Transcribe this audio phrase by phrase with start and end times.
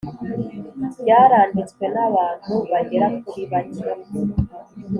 [0.99, 3.85] byaranditswe n abantu bagera kuri bake